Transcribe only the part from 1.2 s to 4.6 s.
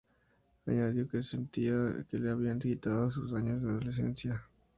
sentía que le habían quitado sus "años de adolescencia".